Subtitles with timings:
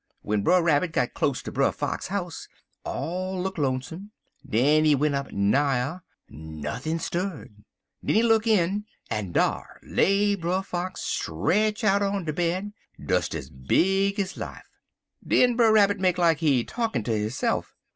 [0.23, 2.47] W'en Brer Rabbit got close ter Brer Fox house,
[2.83, 4.09] all look lonesome.
[4.43, 6.01] Den he went up nigher.
[6.27, 7.65] Nobody stirrin'.
[8.03, 13.27] Den he look in, en dar lay Brer Fox stretch out on de bed des
[13.37, 14.71] es big ez life.
[15.23, 17.75] Den Brer Rabbit make like he talkin' to hisse'f.